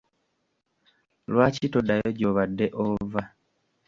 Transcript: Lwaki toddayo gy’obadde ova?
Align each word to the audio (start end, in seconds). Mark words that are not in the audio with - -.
Lwaki 1.31 1.67
toddayo 1.73 2.09
gy’obadde 2.17 2.65
ova? 2.85 3.21